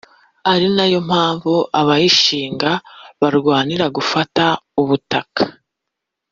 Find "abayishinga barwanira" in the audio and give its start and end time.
1.79-3.85